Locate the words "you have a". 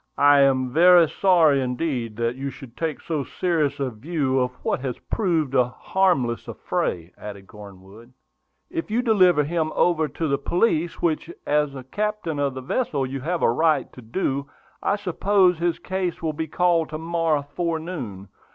13.05-13.51